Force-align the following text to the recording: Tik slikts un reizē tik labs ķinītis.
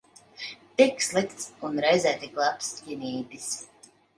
Tik 0.81 1.03
slikts 1.09 1.45
un 1.69 1.77
reizē 1.87 2.15
tik 2.25 2.43
labs 2.45 2.73
ķinītis. 2.89 3.51